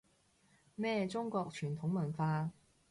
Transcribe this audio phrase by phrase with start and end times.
[0.73, 2.51] 咩中國傳統文化